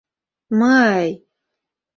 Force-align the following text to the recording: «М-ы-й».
«М-ы-й». 0.59 1.11